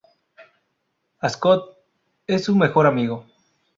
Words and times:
Ascot: 1.19 1.77
Es 2.25 2.45
su 2.45 2.55
mejor 2.55 2.87
amigo. 2.87 3.23